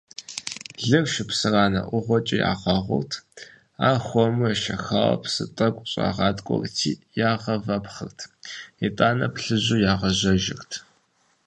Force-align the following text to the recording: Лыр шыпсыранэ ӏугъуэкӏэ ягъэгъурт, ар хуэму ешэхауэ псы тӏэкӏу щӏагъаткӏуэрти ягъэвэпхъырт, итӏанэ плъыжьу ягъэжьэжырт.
Лыр 0.87 1.05
шыпсыранэ 1.13 1.81
ӏугъуэкӏэ 1.87 2.35
ягъэгъурт, 2.51 3.11
ар 3.87 3.97
хуэму 4.05 4.47
ешэхауэ 4.53 5.15
псы 5.21 5.45
тӏэкӏу 5.55 5.87
щӏагъаткӏуэрти 5.91 6.91
ягъэвэпхъырт, 7.31 8.19
итӏанэ 8.85 9.27
плъыжьу 9.33 9.81
ягъэжьэжырт. 9.91 10.71